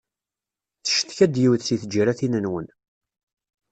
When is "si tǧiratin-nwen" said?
1.67-2.67